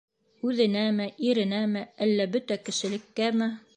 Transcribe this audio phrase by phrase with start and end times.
[0.51, 3.51] Үҙенәме, иренәме, әллә бөтә кешелеккәме?